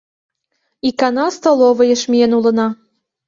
Икана 0.87 1.25
столовыйыш 1.37 2.01
миен 2.11 2.31
улына. 2.37 2.67